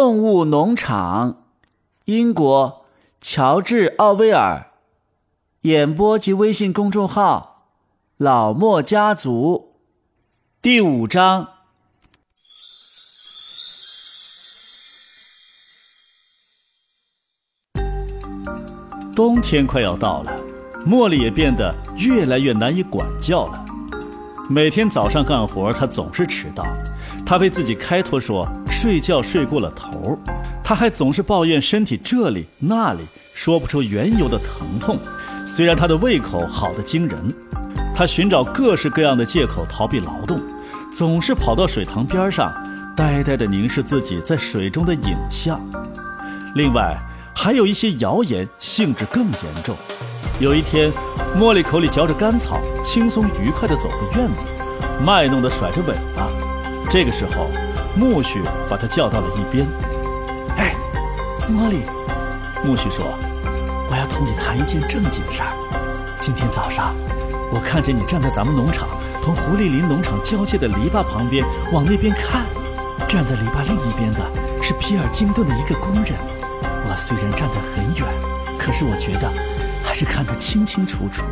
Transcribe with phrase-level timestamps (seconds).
[0.00, 1.42] 动物农场，
[2.04, 2.84] 英国，
[3.20, 4.70] 乔治·奥威尔，
[5.62, 7.72] 演播及微信公众号
[8.16, 9.74] “老莫家族”，
[10.62, 11.48] 第五章。
[19.16, 20.40] 冬天快要到了，
[20.86, 23.64] 茉莉也变得越来越难以管教了。
[24.48, 26.64] 每天早上干活，她总是迟到。
[27.26, 28.48] 她为自己开脱说
[28.80, 30.16] 睡觉睡过了头，
[30.62, 33.00] 他还总是抱怨身体这里那里
[33.34, 34.96] 说不出缘由的疼痛。
[35.44, 37.34] 虽然他的胃口好得惊人，
[37.92, 40.40] 他寻找各式各样的借口逃避劳动，
[40.94, 42.54] 总是跑到水塘边上，
[42.96, 45.60] 呆呆地凝视自己在水中的影像。
[46.54, 46.96] 另外，
[47.34, 49.74] 还有一些谣言性质更严重。
[50.38, 50.92] 有一天，
[51.36, 54.46] 茉莉口里嚼着干草，轻松愉快地走回院子，
[55.04, 56.28] 卖弄地甩着尾巴。
[56.88, 57.50] 这个时候，
[57.96, 59.66] 苜蓿把他叫到了一边。
[60.58, 60.74] “哎，
[61.48, 61.82] 茉莉。”
[62.64, 63.06] 苜蓿说
[63.88, 65.48] ，“我要同你谈一件正经事儿。
[66.20, 66.94] 今天早上，
[67.52, 68.88] 我看见你站在咱们农场
[69.22, 72.44] 同狐狸林农场交界的篱笆旁边，往那边看。
[73.08, 74.20] 站在篱笆另一边的
[74.62, 76.14] 是皮尔金顿的一个工人。”
[76.90, 78.04] 我虽然站得很远，
[78.58, 79.30] 可是我觉得
[79.84, 81.22] 还是看得清清楚楚。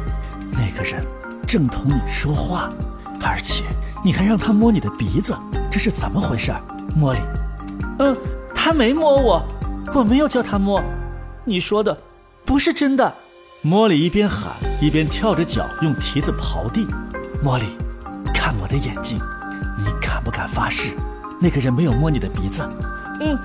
[0.50, 1.04] 那个人
[1.46, 2.68] 正同你说话，
[3.22, 3.64] 而且
[4.04, 5.36] 你还让他摸你的鼻子，
[5.70, 6.52] 这是怎么回事，
[7.00, 7.20] 茉莉？
[7.98, 8.16] 嗯，
[8.54, 9.42] 他没摸我，
[9.94, 10.82] 我没有叫他摸。
[11.44, 11.96] 你说的
[12.44, 13.12] 不是真的。
[13.64, 16.86] 茉莉一边喊一边跳着脚用蹄子刨地。
[17.44, 17.64] 茉莉，
[18.32, 19.18] 看我的眼睛，
[19.78, 20.92] 你敢不敢发誓，
[21.40, 22.68] 那个人没有摸你的鼻子？
[23.20, 23.38] 嗯，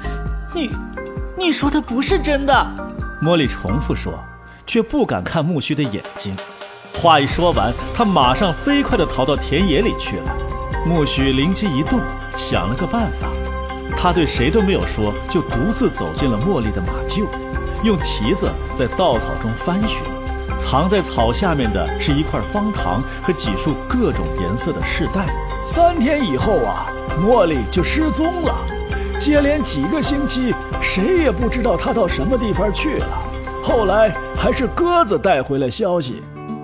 [0.54, 0.72] 你。
[1.38, 2.54] 你说的不是真的，
[3.20, 4.14] 茉莉重复说，
[4.68, 6.36] 却不敢看木须的眼睛。
[6.94, 10.36] 话一说完，他马上飞快地逃到田野里去了。
[10.86, 12.00] 木须灵机一动，
[12.38, 13.28] 想了个办法，
[13.98, 17.26] 他对谁都没有说，就独自走进了茉莉的马厩，
[17.84, 20.02] 用蹄子在稻草中翻寻。
[20.58, 25.26] 藏在草下面的是一块方糖和几束各种颜色的饰带。
[25.66, 26.86] 三天以后啊，
[27.20, 28.56] 茉莉就失踪了。
[29.20, 33.08] 接连几个星期，谁也不知道她到什么地方去了。
[33.64, 36.22] 后来还是鸽子带回了消息，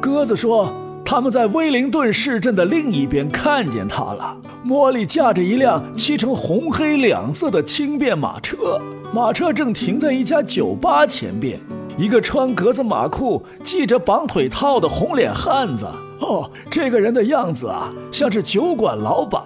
[0.07, 0.73] 鸽子说
[1.03, 4.37] 他们在威灵顿市镇的另一边看见他了。
[4.65, 8.79] 茉莉驾着一辆漆成红黑两色的轻便马车，
[9.13, 11.59] 马车正停在一家酒吧前边。
[11.97, 15.85] 一个穿格子马裤、系着绑腿套的红脸汉子，
[16.21, 19.43] 哦，这个人的样子啊，像是酒馆老板，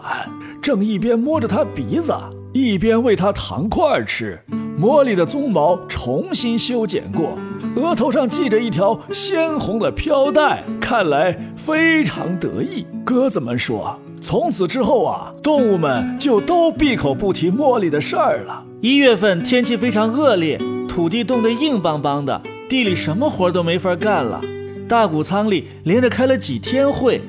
[0.61, 2.13] 正一边摸着他鼻子。
[2.53, 4.39] 一边喂他糖块吃，
[4.79, 7.35] 茉莉的鬃毛重新修剪过，
[7.81, 12.85] 额头上系着一条鲜红的飘带，看来非常得意。
[13.03, 18.63] 鸽子们说，从此之后啊，动物们就都闭口不提茉莉的事儿了。
[18.81, 24.39] 一月份天气非常恶劣，土地冻得硬邦邦的，地里什么活都没法干了。
[24.87, 27.21] 大谷仓里连着开了几天会，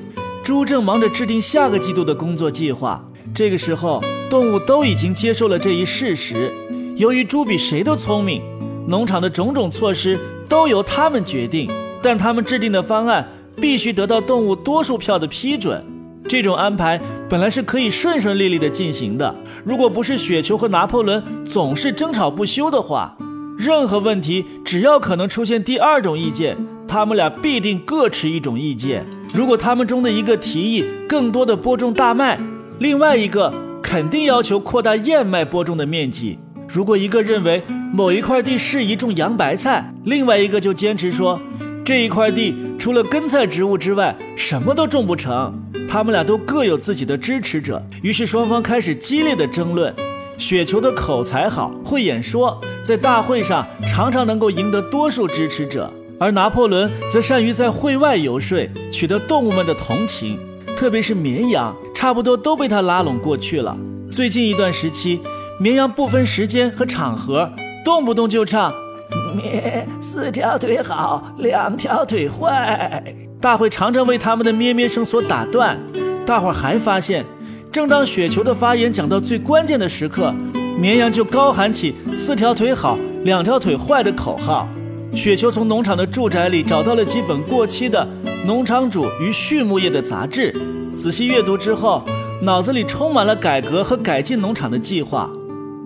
[0.43, 3.03] 猪正忙着制定下个季度的工作计划。
[3.33, 4.01] 这个时候。
[4.29, 6.51] 动物都已经接受了这一事实。
[6.95, 8.41] 由于猪比谁都聪明，
[8.87, 10.19] 农场的种种措施
[10.53, 11.67] 都由他们决定，
[11.99, 15.83] 但他们制定的方案必须得到动物多数票的批准。
[16.27, 19.33] 这种安排本来是可以顺顺利利地进行的，
[19.65, 23.17] 如果不是雪球和拿破仑总是争吵不休的话，
[23.57, 26.55] 任何问题只要可能出现第二种意见，
[26.87, 29.03] 他们俩必定各持一种意见。
[29.33, 32.39] 如果他们中的一个提议更多的播种大麦，
[32.77, 33.51] 另外一个。
[33.81, 36.39] 肯定要求扩大燕麦播种的面积。
[36.67, 37.61] 如果一个认为
[37.95, 41.39] 某一块地适宜种洋白菜，另外一个就坚持说
[41.85, 45.53] 这一块地除了根菜植物之外什么都种不成。
[45.87, 49.93] 他们俩都各有自己的支持者，于是双方开始激烈的争论。
[50.39, 60.39] 雪球的口才好，会演说，在大会上常常能够赢得多数支持者，而拿破仑则善于在会外游说，取得动物们的同情。
[60.75, 63.77] 特别是绵羊，差不多都被他拉拢过去了。
[64.11, 65.21] 最近一段时期，
[65.59, 67.51] 绵羊不分时间和场合，
[67.83, 68.73] 动不动就唱
[69.35, 73.03] “咩，四条腿好，两条腿坏”。
[73.41, 75.77] 大会常常为他们的咩咩声所打断。
[76.25, 77.25] 大伙还发现，
[77.71, 80.33] 正当雪球的发言讲到最关键的时刻，
[80.79, 84.65] 绵羊就高喊起“四条腿好，两条腿坏”的口号。
[85.13, 88.07] 雪球从农场的住宅里找到了几本过期的
[88.47, 90.55] 农场主与畜牧业的杂志，
[90.95, 92.01] 仔细阅读之后，
[92.41, 95.29] 脑子里充满了改革和改进农场的计划。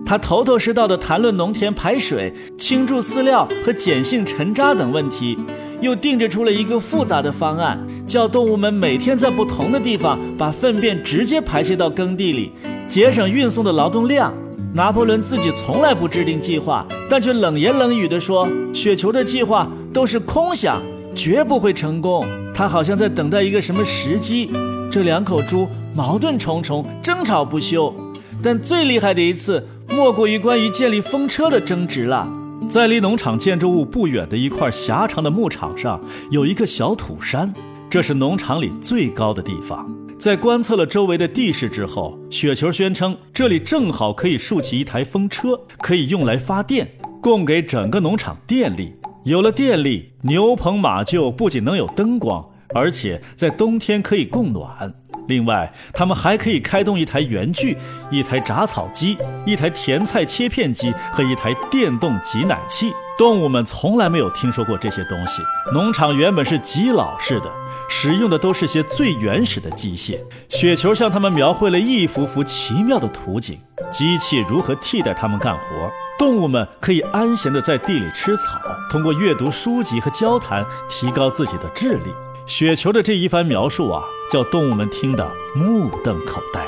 [0.08, 5.36] 他头头是道地谈论农田排水、倾注饲料和碱性沉渣等问题，
[5.82, 12.50] 又定制出了一个复杂的方案，叫动物们每天在不同的地方把粪便直接排泄到耕地里，
[12.88, 14.32] 节省运送的劳动量。
[14.72, 20.80] 拿破仑自己从来不制定计划，但却冷言冷语地说：“雪球的计划都是空想，
[21.14, 22.24] 绝不会成功。”
[22.56, 24.50] 他好像在等待一个什么时机。
[24.90, 27.94] 这两口猪矛盾重重，争吵不休。
[28.40, 32.28] 但最厉害的一次，莫过于关于建立风车的争执了。
[32.68, 36.00] 在离农场建筑物不远的一块狭长的牧场上，
[36.30, 37.52] 有一个小土山，
[37.88, 39.88] 这是农场里最高的地方。
[40.18, 46.90] 在观测了周围的地势之后，雪球宣称这里正好可以竖起一台风车，可以用来发电，
[47.22, 48.92] 供给整个农场电力。
[49.24, 52.44] 有了电力，牛棚马厩不仅能有灯光，
[52.74, 54.92] 而且在冬天可以供暖。
[55.28, 57.76] 另外，他们还可以开动一台圆锯、
[58.10, 59.16] 一台铡草机、
[59.46, 62.92] 一台甜菜切片机和一台电动挤奶器。
[63.16, 65.42] 动物们从来没有听说过这些东西。
[65.72, 67.50] 农场原本是极老式的，
[67.88, 70.18] 使用的都是些最原始的机械。
[70.48, 73.58] 雪球向他们描绘了一幅幅奇妙的图景：
[73.90, 82.14] 机器如何替代他们干活，动物们可以安闲地在地里吃草，通过阅读书籍和交谈提高自己的智力。
[82.48, 84.02] 雪球的这一番描述啊。
[84.30, 86.60] 叫动物们听得目瞪口呆。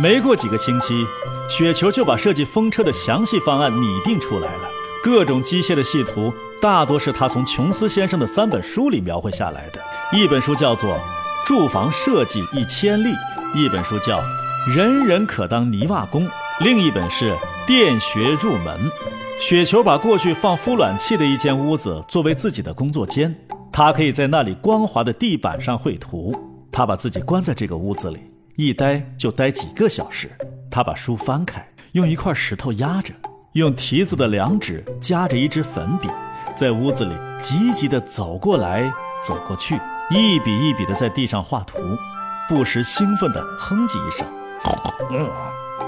[0.00, 1.06] 没过几个星期，
[1.46, 4.62] 雪球就把设计风车的详细方案拟定出来了。
[5.02, 9.80] 各种机械的细图大多是他从琼斯先生的三本书里描绘下来的。
[10.10, 10.94] 一本书叫做
[11.44, 13.10] 《住房设计一千例》，
[13.54, 14.20] 一本书叫
[14.74, 16.26] 《人人可当泥瓦工》，
[16.60, 17.32] 另一本是
[17.66, 18.90] 《电学入门》。
[19.38, 23.36] 雪球把过去放孵卵器的一间屋子作为自己的工作间，
[23.72, 26.32] 他可以在那里光滑的地板上绘图。
[26.70, 28.20] 他把自己关在这个屋子里，
[28.56, 30.30] 一待就待几个小时。
[30.70, 33.12] 他把书翻开，用一块石头压着，
[33.52, 36.08] 用蹄子的两指夹着一支粉笔，
[36.54, 38.90] 在屋子里急急地走过来
[39.22, 39.78] 走过去，
[40.10, 41.78] 一笔一笔地在地上画图，
[42.48, 44.26] 不时兴奋地哼唧一声。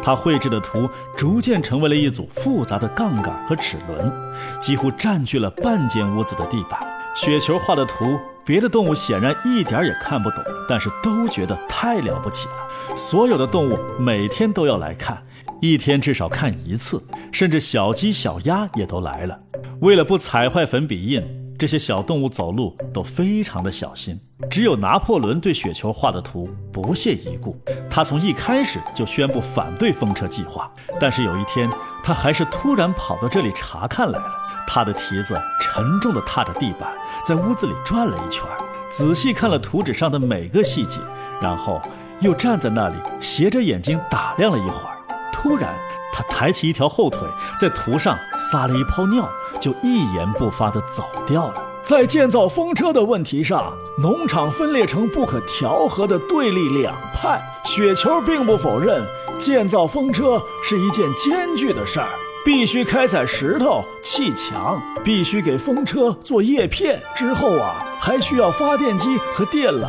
[0.03, 0.87] 他绘制的图
[1.17, 4.13] 逐渐成为了一组复杂的杠杆和齿轮，
[4.61, 6.94] 几乎占据了半间屋子的地板。
[7.15, 8.19] 雪球画的图。
[8.47, 12.95] 别的动物显然一点也看不懂，但是都觉得太了不起了。
[12.95, 15.23] 所有的动物每天都要来看，
[15.63, 17.03] 一天至少看一次，
[17.33, 19.41] 甚至小鸡、小鸭也都来了。
[19.81, 21.25] 为了不踩坏粉笔印，
[21.59, 24.21] 这些小动物走路都非常的小心。
[24.51, 27.59] 只有拿破仑对雪球画的图不屑一顾，
[27.89, 30.71] 他从一开始就宣布反对风车计划。
[31.01, 31.71] 但是有一天，
[32.03, 34.44] 他还是突然跑到这里查看来了。
[34.67, 36.93] 他的蹄子沉重地踏着地板，
[37.25, 38.45] 在屋子里转了一圈，
[38.91, 41.01] 仔细看了图纸上的每个细节，
[41.41, 41.81] 然后
[42.21, 44.97] 又站在那里斜着眼睛打量了一会儿。
[45.33, 45.75] 突然，
[46.13, 47.21] 他抬起一条后腿，
[47.59, 49.29] 在图上撒了一泡尿，
[49.61, 51.63] 就一言不发地走掉了。
[51.83, 57.39] 在建造风车的问题上，农场分裂成不可调和的对立两派。
[57.63, 59.03] 雪球并不否认
[59.39, 62.09] 建造风车是一件艰巨的事儿。
[62.45, 69.89] 必须开采石头砌墙，必须给风车做叶片，之后啊，还需要发电机和电缆。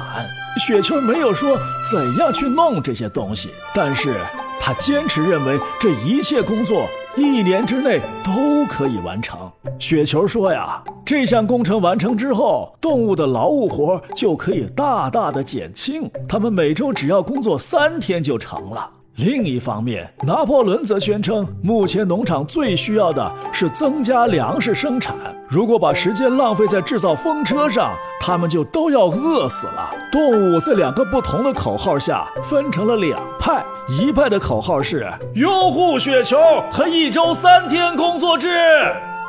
[0.65, 1.57] 雪球没有说
[1.91, 4.15] 怎样去弄这些东西，但是
[4.57, 6.87] 他坚持认为这一切工作
[7.17, 9.51] 一年之内都可以完成。
[9.77, 18.91] 雪球说呀，这项工程完成之后，动物的劳务活就可以大大的减轻，他们每周只要工作三天就成了。
[19.17, 25.15] 另一方面，拿破仑则宣称，目前农场最需要的是增加粮食生产。
[25.47, 29.89] 如果把时间浪费在制造风车上，他们就都要饿死了。
[30.11, 36.37] 动物在两个不同的口号下分成了两派：一派的口号是拥护雪球
[36.69, 38.49] 和一周三天工作制，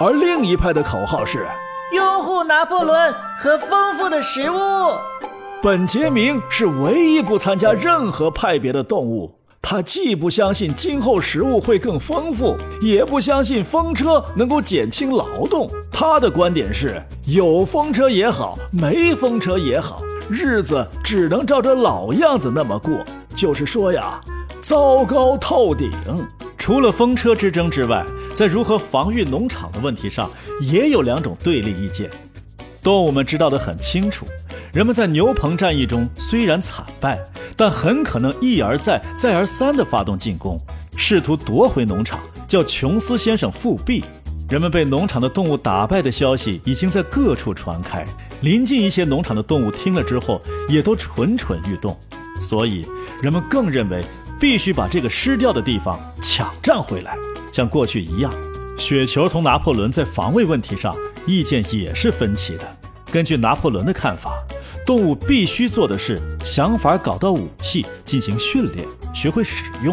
[0.00, 1.46] 而另一派的口号是
[1.92, 4.56] 拥护拿破仑和丰富的食物。
[5.62, 9.35] 本杰明是唯一不参加任何派别的动物。
[9.68, 15.68] 他既不相信今后食物会更丰富，也不相信风车能够减轻劳动。
[15.90, 23.04] 他的观点是：有风车也好，没风车也好，日子只能照着老样子那么过。
[23.34, 24.20] 就是说呀，
[24.60, 25.90] 糟糕透顶。
[26.56, 28.06] 除了风车之争之外，
[28.36, 30.30] 在如何防御农场的问题上，
[30.60, 32.08] 也有两种对立意见。
[32.84, 34.26] 动物们知道得很清楚，
[34.76, 37.18] 人们在牛棚战役中虽然惨败。
[37.58, 40.60] 但很可能一而再、再而三地发动进攻，
[40.94, 44.04] 试图夺回农场，叫琼斯先生复辟。
[44.50, 48.04] 人们被农场的动物打败的消息已经在各处传开，
[48.42, 51.96] 临近一些农场的动物听了之后，也都蠢蠢欲动。
[52.38, 52.86] 所以，
[53.22, 54.04] 人们更认为
[54.38, 57.16] 必须把这个失掉的地方抢占回来。
[57.50, 58.30] 像过去一样，
[58.76, 60.94] 雪球同拿破仑在防卫问题上
[61.26, 62.64] 意见也是分歧的。
[63.10, 64.35] 根据拿破仑的看法。
[64.86, 69.92] 动物必须做的是想法搞到武器进行训练，学会使用；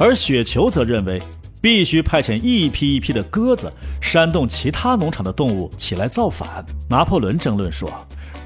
[0.00, 1.22] 而雪球则认为，
[1.60, 6.66] 必须派遣一批一批的鸽子煽动其他农场的动物起来造反。
[6.90, 7.88] 拿破仑争论说，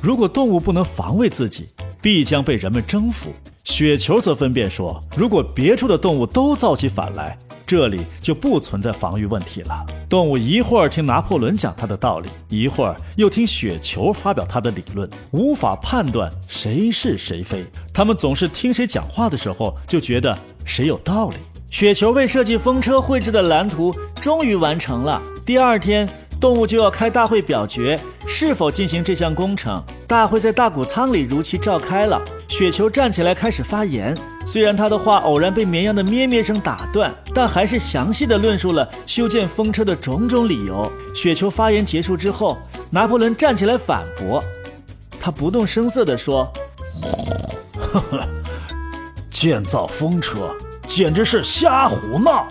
[0.02, 1.66] 如果动物不能防卫自己，
[2.02, 3.32] 必将被人们征服。
[3.66, 9.84] 雪球则分辨说，如果别处的动物都造起反来，这里就不存在防御问题了。
[10.08, 17.66] 动物一会儿听拿破仑讲他的道理，一会儿又听雪球发表他的理论，无法判断谁是谁非。
[17.92, 21.36] 他们总是听谁讲话的时候，就觉得谁有道理。
[21.68, 25.20] 雪球为设计风车绘制的蓝图终于完成了。
[25.44, 26.08] 第二天，
[26.40, 29.84] 动物就要开大会表决是否进行这项工程。
[30.06, 32.22] 大会在大谷仓里如期召开了。
[32.48, 40.90] 雪球站起来开始发言，虽然他的话偶然被绵羊的咩咩声打断，但还是详细的论述了修建风车的种种理由。
[41.14, 42.56] 雪球发言结束之后，
[42.90, 44.42] 拿破仑站起来反驳，
[45.20, 46.50] 他不动声色地说
[47.80, 48.20] ：“呵呵，
[49.30, 50.54] 建造风车。”
[50.88, 52.46] 简直是瞎胡闹！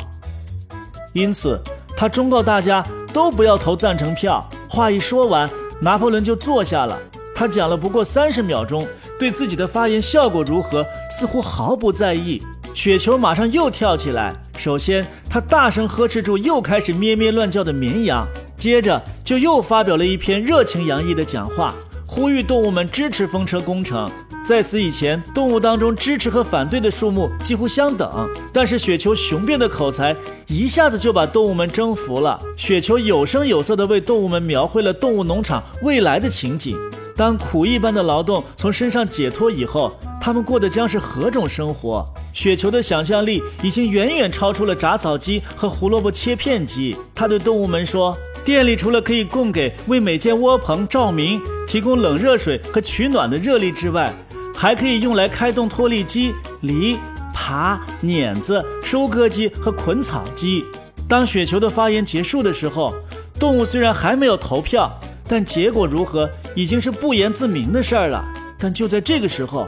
[1.14, 1.58] 因此，
[1.96, 2.84] 他忠告大家
[3.14, 4.46] 都不要投赞成票。
[4.68, 7.00] 话一说完，拿破仑就坐下了。
[7.36, 8.88] 他讲了不过三十秒钟，
[9.20, 12.42] 对自己的发言效果如何似乎毫不在意。
[12.74, 18.26] 雪球马上又跳起来，首先他大声呵斥住又开始咩咩乱叫的绵羊，
[18.58, 21.74] 接着就又发表了一篇热情洋溢的讲话，
[22.06, 24.10] 呼吁动物们支持风车工程。
[24.46, 30.16] 在此以前，动物当中支持和反对的数目几乎相等，但是雪球雄辩的口才
[30.48, 32.40] 一下子就把动物们征服了。
[32.56, 36.78] 雪球有声有色地为动物们描绘了动物农场未来的情景。
[37.16, 42.06] 当苦役般的劳动从身上解脱以后，他们过的将是何种生活？
[42.34, 46.98] 雪球的想象力已经远远超出了铡草机和胡萝卜切片机。
[47.16, 54.14] 他对动物们说：“店里除了可以供给为每间窝棚照明、提供冷热水和取暖的热力之外，
[54.54, 56.98] 还可以用来开动脱粒机、犁、
[57.34, 60.66] 耙、碾子、收割机和捆草机。
[61.08, 62.94] 当雪球的发言结束的时候，
[63.40, 64.92] 动物虽然还没有投票，
[65.28, 68.24] 但结果如何已经是不言自明的事儿了。
[68.58, 69.68] 但就在这个时候，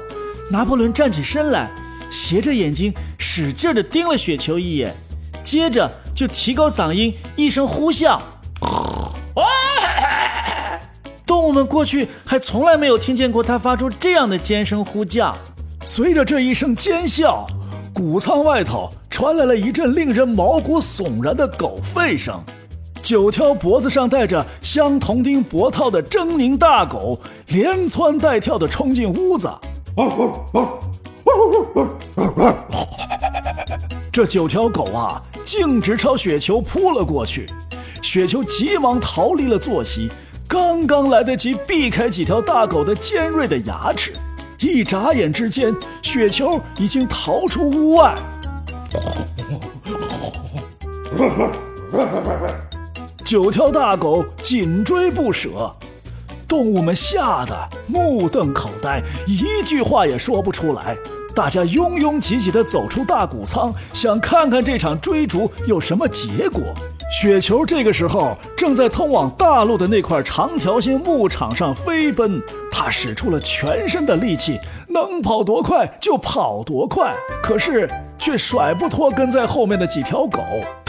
[0.50, 1.70] 拿破仑站起身来，
[2.10, 4.96] 斜着眼睛使劲地盯了雪球一眼，
[5.44, 8.20] 接着就提高嗓音，一声呼啸。
[11.26, 15.38] 动物们过去还从来没有听见过他发出这样的尖声呼叫。
[15.84, 17.46] 随着这一声尖啸，
[17.94, 22.42] 谷仓外头传来了一阵令人毛骨悚然的狗吠声。
[23.08, 29.50] 九条脖子上戴着镶铜钉脖套的狰狞大狗连窜带跳地冲进屋子。
[34.12, 37.46] 这九条狗啊，径直朝雪球扑了过去。
[38.02, 40.12] 雪球急忙逃离了坐席。
[40.46, 44.12] 刚刚来得及避开几条大狗的尖锐的牙齿，
[44.60, 48.16] 一眨眼之间，雪球已经逃出屋外。
[53.28, 55.70] 九条大狗紧追不舍，
[56.48, 57.54] 动物们吓得
[57.86, 60.96] 目瞪口呆，一句话也说不出来。
[61.36, 66.74] 大家拥拥挤挤地走出大谷仓，想看看这场追逐有什么结果。
[67.12, 72.42] 雪球这个时候正在通往大陆的那块长条形牧场上飞奔，
[72.72, 74.58] 他使出了全身的力气，
[74.88, 80.42] 能跑多快就跑多快，可是却甩不脱跟在后面的几条狗。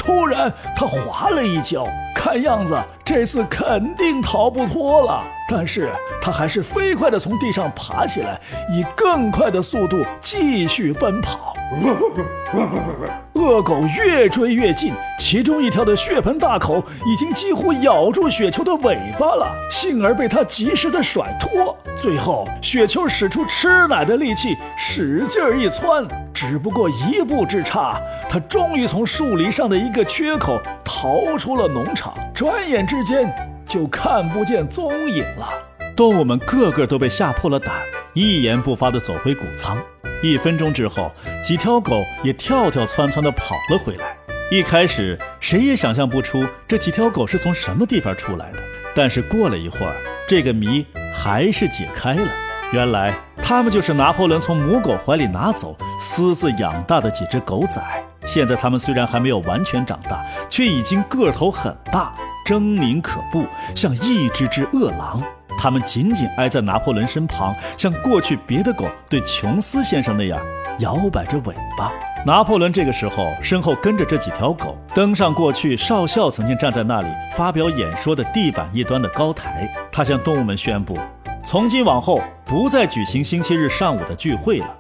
[0.09, 2.75] 突然，他滑了一跤，看样子
[3.05, 5.23] 这次肯定逃不脱了。
[5.47, 11.55] 但是他还是飞快地从地上爬起来，以更快的速度继续奔跑。
[13.35, 21.77] 恶狗越追越近，其中一条的血盆大口已经几乎咬住雪球的尾巴了，幸而被他及时的甩脱。
[21.97, 33.31] 最后，雪球使出吃奶的力气，使劲一窜，只不过一步之差，他终于从树篱上的一个缺口逃出了农场，转眼之间
[33.67, 35.47] 就看不见踪影了。
[35.95, 37.75] 动物们个个都被吓破了胆，
[38.15, 39.77] 一言不发地走回谷仓。
[40.23, 44.17] 一分钟之后，几条狗也跳跳窜窜地跑了回来。
[44.51, 48.59] 一开始，谁也想象不出这几条狗是从什么地方出来的。
[48.95, 49.95] 但是过了一会儿，
[50.27, 50.85] 这个谜
[51.15, 52.29] 还是解开了。
[52.73, 57.81] 原来，它们就是拿破仑从母狗怀里拿走、私自养大的几只狗仔。
[58.27, 62.13] 现在，它们虽然还没有完全长大，却已经个头很大，
[62.45, 65.23] 狰狞可怖，像一只只饿狼。
[65.59, 70.41] 他们紧紧挨在拿破仑身旁，像过去别的狗对琼斯先生那样
[70.79, 71.93] 摇摆着尾巴。
[72.25, 79.69] 拿破仑这个时候身后跟着这几条狗，登上过去少校曾经站在那里发表演说的地板一端的高台。
[79.91, 80.99] 他向动物们宣布，
[81.45, 84.77] 从今往后不再举行星期日上午的聚会了。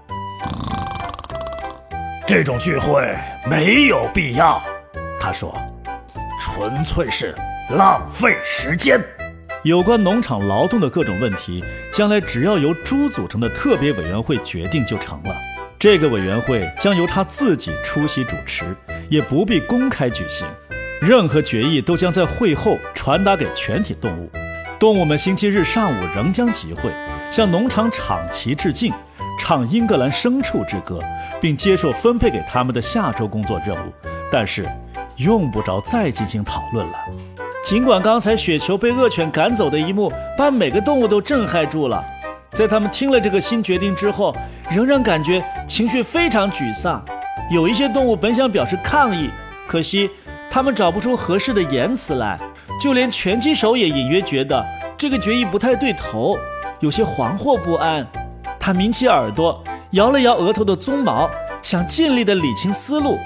[2.26, 3.16] 这种聚会
[3.48, 4.60] 没有必要。
[5.20, 5.56] 他说
[6.40, 7.34] ：“纯粹是
[7.70, 9.00] 浪费时间。”
[9.64, 15.34] 有关农场劳动的各种问题，将来只要由猪组成的特别委员会决定就成了。
[15.78, 18.76] 这个委员会将由他自己出席主持，
[19.08, 20.46] 也不必公开举行。
[21.00, 24.30] 任何决议都将在会后传达给全体动物。
[24.78, 26.92] 动物们星期日上午仍将集会，
[27.30, 28.92] 向农场场旗致敬，
[29.38, 31.00] 唱英格兰牲畜之歌，
[31.40, 33.92] 并接受分配给他们的下周工作任务。
[34.30, 34.68] 但是，
[35.16, 36.94] 用不着再进行讨论了。
[37.62, 42.02] 尽管刚才雪球被恶犬赶走的一幕把每个动物都震撼住了，
[42.52, 44.34] 在他们听了这个新决定之后，
[44.70, 47.04] 仍然感觉情绪非常沮丧。
[47.50, 49.30] 有一些动物本想表示抗议，
[49.66, 50.08] 可惜
[50.48, 52.38] 他们找不出合适的言辞来。
[52.80, 54.64] 就连拳击手也隐约觉得
[54.96, 56.38] 这个决议不太对头，
[56.78, 58.06] 有些惶惑不安。
[58.58, 61.28] 他抿起耳朵，摇了摇额头的鬃毛，
[61.60, 63.18] 想尽力的理清思路，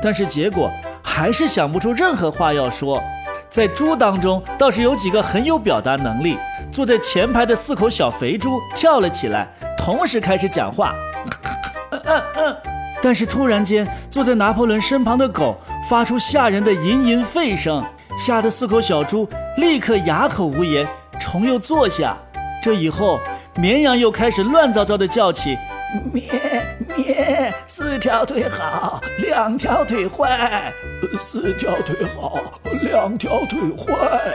[0.00, 0.70] 但是结果
[1.02, 3.02] 还是想不出任何话要说。
[3.50, 6.36] 在猪当中，倒是有几个很有表达能力。
[6.72, 10.94] 坐在前排的四口小肥猪跳了起来，同时开始讲话。
[11.90, 12.00] 嗯
[12.36, 12.56] 嗯。
[13.02, 17.82] 但是突然间，坐在拿破仑身旁的狗发出吓人的吟吟吠声，
[18.18, 20.86] 吓得四口小猪立刻哑口无言，
[21.18, 22.16] 重又坐下。
[22.62, 23.18] 这以后，
[23.56, 25.56] 绵羊又开始乱糟糟的叫起。
[26.12, 26.22] 咩
[26.96, 30.72] 咩，四条腿好，两条腿坏。
[31.18, 32.40] 四条腿好，
[32.82, 34.34] 两条腿坏。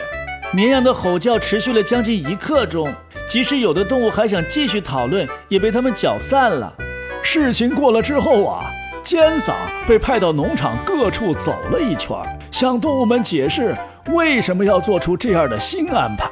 [0.52, 2.94] 绵羊的吼叫持续了将近一刻钟，
[3.28, 6.74] 即使有的动物还想继续讨论，也被他们搅散了。
[7.22, 8.72] 事情过了之后啊，
[9.04, 9.54] 尖嗓
[9.88, 12.16] 被派到农场各处走了一圈，
[12.52, 13.76] 向动物们解释
[14.14, 16.30] 为什么要做出这样的新安排。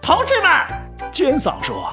[0.00, 0.50] 同志们，
[1.10, 1.90] 尖嗓说。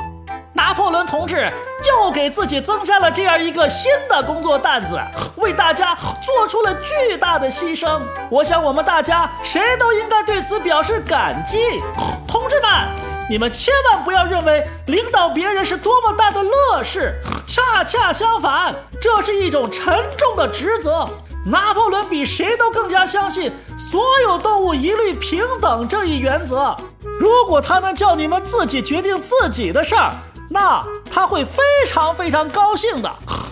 [0.61, 1.51] 拿破仑同志
[1.83, 4.95] 又给自己增加了这样一个新的工作担子，
[5.37, 7.99] 为大家做出了巨大的牺牲。
[8.29, 11.81] 我想，我们大家谁都应该对此表示感激。
[12.27, 12.69] 同志们，
[13.27, 21.09] 你们千万不要认为领导别人是多么大的乐事，恰恰相反，这是一种沉重的职责。
[21.43, 26.77] 拿破仑比谁都更加相信所有动物一律平等这一原则。
[27.19, 30.13] 如果他能叫你们自己决定自己的事儿，
[30.53, 33.09] 那他会非常非常高兴的，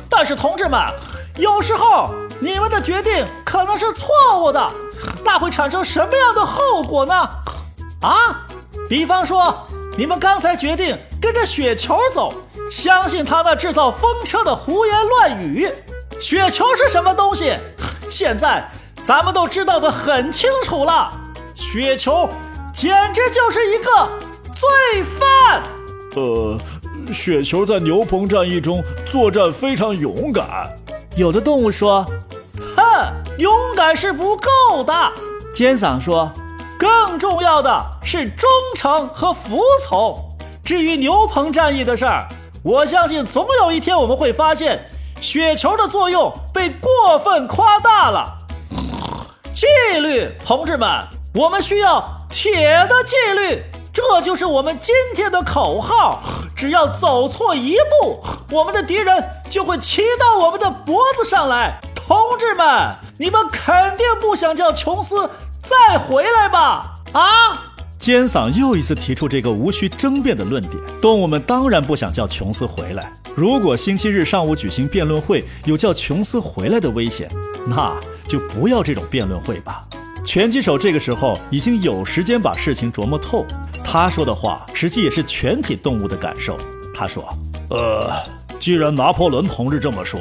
[0.10, 0.78] 但是同志们，
[1.38, 4.10] 有时候你们的决定可能是错
[4.42, 4.70] 误的，
[5.24, 7.14] 那会产生什么样的后果呢？
[8.02, 8.46] 啊，
[8.90, 9.56] 比方说，
[9.98, 12.34] 你们刚才决定跟着雪球走，
[12.70, 15.72] 相信他那制造风车的胡言乱语。
[16.20, 17.56] 雪球是什么东西？
[18.10, 18.70] 现在
[19.02, 21.12] 咱们都知道的很清楚了，
[21.56, 22.28] 雪球
[22.76, 24.10] 简直就是一个
[24.54, 25.64] 罪犯。
[26.16, 26.58] 呃。
[27.14, 30.74] 雪球在牛棚战役中作战非常勇敢，
[31.16, 32.06] 有的动物说
[32.76, 32.84] ：“哼，
[33.38, 34.94] 勇敢是不够的。”
[35.54, 36.32] 尖嗓说
[36.78, 40.18] ：“更重要的是忠诚和服从。
[40.64, 42.28] 至于牛棚战役的事儿，
[42.64, 44.88] 我相信总有一天我们会发现，
[45.20, 48.38] 雪球的作用被过分夸大了。
[49.54, 49.66] 纪
[50.00, 50.88] 律，同志们，
[51.34, 56.20] 我们需要铁的纪律。”这就是我们今天的口号。
[56.60, 61.80] 只要走错一步，我们的敌人就会骑到我们的脖子上来。
[61.96, 65.30] 同志们，你们肯定不想叫琼斯
[65.64, 66.96] 再回来吧？
[67.14, 67.24] 啊！
[67.98, 70.76] 尖嗓又一次提出这个无需争辩的论点。
[71.02, 73.10] 动物们当然不想叫琼斯回来。
[73.34, 77.30] 如果星期日上午举行辩论会有叫琼斯回来的危险，
[77.68, 79.86] 那就不要这种辩论会吧。
[80.26, 83.46] 拳击手这个时候已经有时间把事情琢磨透，
[83.84, 86.58] 他说的话实际也是全体动物的感受。
[86.94, 87.24] 他说
[87.72, 88.12] ：“呃，
[88.60, 90.20] 既然拿破仑同志这么说，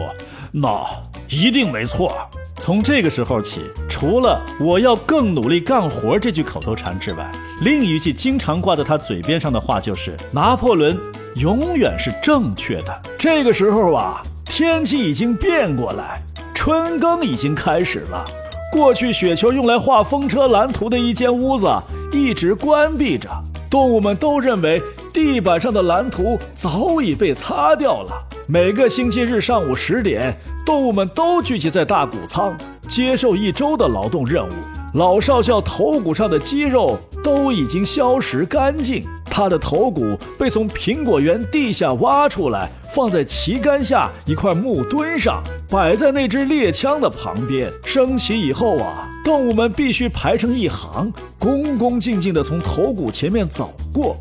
[0.53, 0.85] 那
[1.29, 2.15] 一定没错。”
[2.61, 7.31] 从这个时候起，除了“我要更努力干活”这句口头禅之外，
[7.61, 10.99] 另一句经常挂在他嘴边上的话就是：“拿破仑
[11.37, 16.21] 永远是正确的。”这个时候啊，天气已经变过来，
[16.55, 18.25] 春耕已经开始了。
[18.71, 21.67] 过去雪球用来画风车蓝图的一间屋子
[22.13, 23.29] 一直关闭着，
[23.71, 28.13] 动物们都认为地板上的蓝图早已被擦掉了。
[28.47, 30.35] 每个星期日上午十点，
[30.67, 32.57] 动物们都聚集在大谷仓，
[32.89, 34.53] 接受一周的劳动任务。
[34.95, 42.69] 老少校头骨上的肌肉都已经消失干净，他的头骨被从苹果园地下挖出来。
[42.95, 47.71] 放在旗杆下一块木墩上，摆在那支猎枪的旁边。
[47.85, 54.17] 升起以后啊，动物们必须排成一行，恭恭敬敬地从头骨前面走过，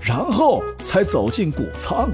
[0.00, 2.08] 然后才走进谷仓。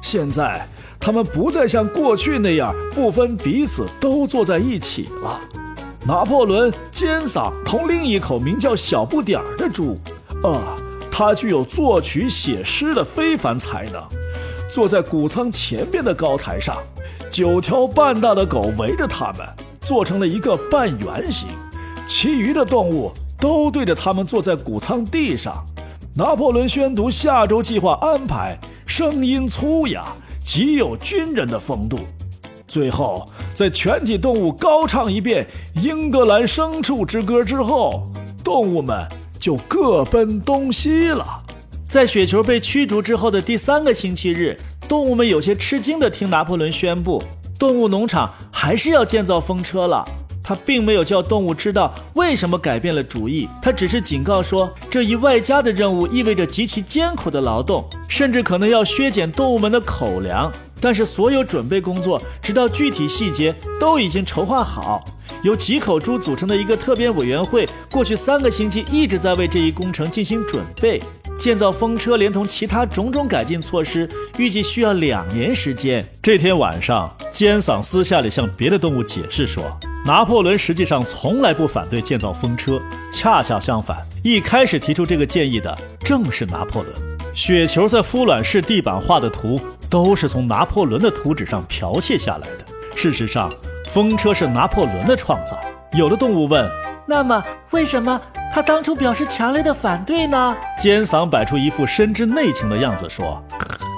[0.00, 0.66] 现在，
[0.98, 5.40] 他们不再像过去那样不分彼此都坐在一起了。
[6.08, 9.94] 拿破仑尖嗓同另一口名叫小不点儿的猪，
[10.42, 10.74] 啊，
[11.10, 14.02] 他具有作曲写诗的非凡才能。
[14.70, 16.78] 坐在谷仓前边的高台上，
[17.30, 19.46] 九条半大的狗围着他们，
[19.82, 21.46] 做成了一个半圆形。
[22.08, 25.62] 其余的动物都对着他们坐在谷仓地上。
[26.14, 30.06] 拿破仑宣读下周计划安排，声音粗哑，
[30.42, 31.98] 极有军人的风度。
[32.68, 35.48] 最后，在全体动物高唱一遍
[35.82, 38.04] 《英格兰牲畜之歌》之后，
[38.44, 39.08] 动物们
[39.40, 41.24] 就各奔东西了。
[41.88, 44.54] 在雪球被驱逐之后的第三个星期日，
[44.86, 47.22] 动物们有些吃惊地听拿破仑宣布，
[47.58, 50.04] 动物农场还是要建造风车了。
[50.42, 60.50] 他并没有叫动物知道为什么改变了主意，他只是警告说，这一外加的任务意味着极其艰苦的劳动，甚至可能要削减动物们的口粮。
[60.80, 65.04] 但是所有准备工作，直到具体细节都已经筹划好。
[65.42, 71.00] 由几口猪组成的一个特别委员会，过去三个星期一直在为这一工程进行准备。
[71.38, 76.04] 建造风车，连同其他种种改进措施，预计需要两年时间。
[76.20, 79.62] 这天晚上，尖嗓私下里向别的动物解释说，
[80.04, 82.80] 拿破仑实际上从来不反对建造风车，
[83.12, 87.17] 恰恰相反，一开始提出这个建议的正是拿破仑。
[87.38, 92.96] 雪球在孵卵室地板画的图，都是从拿破仑的图纸上剽窃下来的。
[92.96, 93.48] 事实上，
[93.92, 95.56] 风车是拿破仑的创造。
[95.92, 96.68] 有的动物问
[97.06, 98.20] ：“那么，为什么
[98.52, 103.40] 他当初表示强烈的反对呢？”尖嗓摆出一副深知内情的样子说：“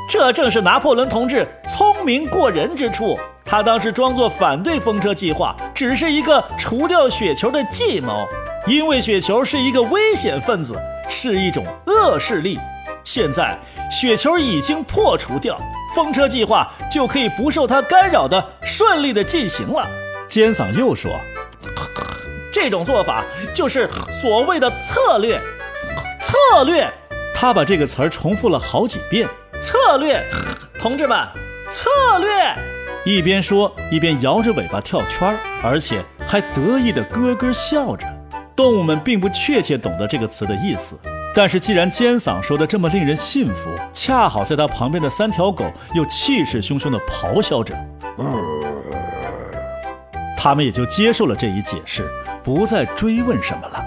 [0.07, 3.19] 这正是拿破仑同志聪明过人之处。
[3.47, 8.29] 他当时装作反对风车计划，只是一个除掉雪球的计谋，
[8.67, 12.59] 因为雪球是一个危险分子，是一种恶势力。
[13.05, 13.59] 现在
[13.91, 15.61] 雪球已经破除掉。”
[15.95, 19.89] 风车计划就可以不受它干扰的顺利的进行了。
[20.29, 21.11] 尖嗓又说
[22.53, 25.41] ：“这种做法就是所谓的策略。
[26.21, 26.89] 策略。”
[27.35, 29.29] 他把这个词儿重复了好几遍。
[29.61, 30.25] 策略，
[30.79, 31.19] 同志们，
[31.69, 32.31] 策略。
[33.05, 38.07] 一边说一边摇着尾巴跳圈，而且还得意的咯咯笑着。
[38.55, 40.99] 动物们并不确切懂得这个词的意思。
[41.33, 45.65] 但是，既然尖嗓说的这么令人信服，恰好在他旁边的三条狗
[45.95, 47.75] 又气势汹汹的咆哮着，
[50.37, 52.11] 他们也就接受了这一解释，
[52.43, 53.85] 不再追问什么了。